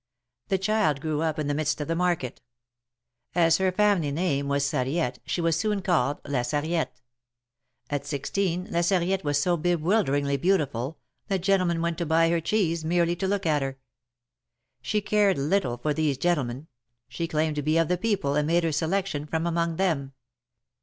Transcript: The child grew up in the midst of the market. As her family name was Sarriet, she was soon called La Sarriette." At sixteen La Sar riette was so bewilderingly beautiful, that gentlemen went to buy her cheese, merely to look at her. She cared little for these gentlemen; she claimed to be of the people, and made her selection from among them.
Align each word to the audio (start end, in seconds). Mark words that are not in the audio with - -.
The 0.47 0.57
child 0.57 0.99
grew 0.99 1.21
up 1.21 1.37
in 1.37 1.45
the 1.45 1.53
midst 1.53 1.79
of 1.79 1.87
the 1.87 1.95
market. 1.95 2.41
As 3.35 3.57
her 3.59 3.71
family 3.71 4.11
name 4.11 4.47
was 4.47 4.65
Sarriet, 4.65 5.19
she 5.27 5.41
was 5.41 5.59
soon 5.59 5.83
called 5.83 6.19
La 6.25 6.41
Sarriette." 6.41 6.99
At 7.87 8.07
sixteen 8.07 8.67
La 8.71 8.81
Sar 8.81 8.99
riette 9.01 9.23
was 9.23 9.39
so 9.39 9.57
bewilderingly 9.57 10.37
beautiful, 10.37 10.97
that 11.27 11.41
gentlemen 11.41 11.83
went 11.83 11.99
to 11.99 12.07
buy 12.07 12.31
her 12.31 12.41
cheese, 12.41 12.83
merely 12.83 13.15
to 13.15 13.27
look 13.27 13.45
at 13.45 13.61
her. 13.61 13.77
She 14.81 15.01
cared 15.01 15.37
little 15.37 15.77
for 15.77 15.93
these 15.93 16.17
gentlemen; 16.17 16.65
she 17.07 17.27
claimed 17.27 17.55
to 17.57 17.61
be 17.61 17.77
of 17.77 17.87
the 17.87 17.95
people, 17.99 18.33
and 18.33 18.47
made 18.47 18.63
her 18.63 18.71
selection 18.71 19.27
from 19.27 19.45
among 19.45 19.75
them. 19.75 20.13